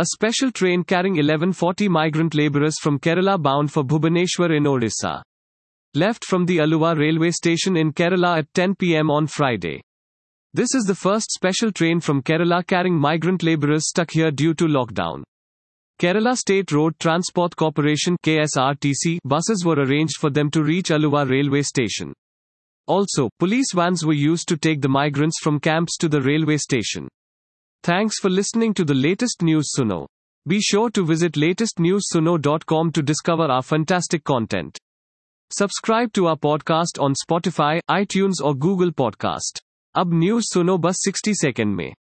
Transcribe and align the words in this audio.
A 0.00 0.06
special 0.14 0.50
train 0.50 0.82
carrying 0.82 1.16
1140 1.16 1.86
migrant 1.90 2.34
laborers 2.34 2.78
from 2.80 2.98
Kerala 2.98 3.36
bound 3.36 3.70
for 3.70 3.84
Bhubaneswar 3.84 4.56
in 4.56 4.64
Odisha. 4.64 5.20
Left 5.92 6.24
from 6.24 6.46
the 6.46 6.56
Aluva 6.56 6.96
railway 6.96 7.30
station 7.32 7.76
in 7.76 7.92
Kerala 7.92 8.38
at 8.38 8.54
10 8.54 8.76
pm 8.76 9.10
on 9.10 9.26
Friday. 9.26 9.82
This 10.54 10.74
is 10.74 10.84
the 10.84 10.94
first 10.94 11.30
special 11.30 11.70
train 11.70 12.00
from 12.00 12.22
Kerala 12.22 12.66
carrying 12.66 12.98
migrant 12.98 13.42
laborers 13.42 13.90
stuck 13.90 14.12
here 14.12 14.30
due 14.30 14.54
to 14.54 14.64
lockdown. 14.64 15.22
Kerala 16.00 16.34
State 16.34 16.72
Road 16.72 16.98
Transport 16.98 17.54
Corporation 17.54 18.16
KSRTC 18.24 19.18
buses 19.26 19.66
were 19.66 19.84
arranged 19.84 20.16
for 20.16 20.30
them 20.30 20.50
to 20.52 20.62
reach 20.62 20.88
Aluva 20.88 21.28
railway 21.28 21.60
station. 21.60 22.14
Also, 22.86 23.28
police 23.38 23.74
vans 23.74 24.06
were 24.06 24.14
used 24.14 24.48
to 24.48 24.56
take 24.56 24.80
the 24.80 24.88
migrants 24.88 25.40
from 25.42 25.60
camps 25.60 25.98
to 25.98 26.08
the 26.08 26.22
railway 26.22 26.56
station. 26.56 27.06
Thanks 27.83 28.19
for 28.19 28.29
listening 28.29 28.73
to 28.73 28.83
the 28.83 28.93
latest 28.93 29.41
news 29.41 29.71
Suno. 29.77 30.07
Be 30.47 30.61
sure 30.61 30.89
to 30.89 31.05
visit 31.05 31.33
latestnewsuno.com 31.33 32.91
to 32.91 33.01
discover 33.01 33.43
our 33.43 33.63
fantastic 33.63 34.23
content. 34.23 34.77
Subscribe 35.51 36.11
to 36.13 36.27
our 36.27 36.37
podcast 36.37 36.99
on 36.99 37.13
Spotify, 37.13 37.79
iTunes 37.91 38.43
or 38.43 38.55
Google 38.55 38.91
Podcast. 38.91 39.61
अब 39.95 40.13
news 40.13 40.43
सुनो 40.43 40.77
बस 40.77 41.03
60 41.07 41.33
second 41.41 41.75
में 41.75 41.93